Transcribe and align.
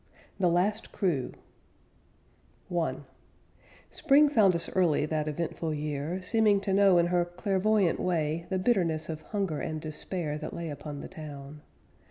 THE 0.39 0.49
LAST 0.49 0.91
CREW 0.91 1.33
I 2.75 2.95
Spring 3.91 4.29
found 4.29 4.55
us 4.55 4.67
early 4.75 5.05
that 5.05 5.27
eventful 5.27 5.75
year, 5.75 6.23
Seeming 6.23 6.59
to 6.61 6.73
know 6.73 6.97
in 6.97 7.05
her 7.05 7.23
clairvoyant 7.23 7.99
way 7.99 8.47
The 8.49 8.57
bitterness 8.57 9.09
of 9.09 9.21
hunger 9.21 9.59
and 9.61 9.79
despair 9.79 10.39
That 10.39 10.55
lay 10.55 10.71
upon 10.71 11.01
the 11.01 11.07
town. 11.07 11.61